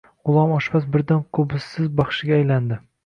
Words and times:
G‘ulom 0.27 0.53
oshpaz 0.53 0.87
birdan 0.95 1.21
qo‘bizsiz 1.39 1.93
baxshiga 2.01 2.37
aylandi: 2.39 2.81